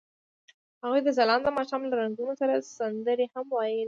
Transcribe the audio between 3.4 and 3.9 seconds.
ویلې.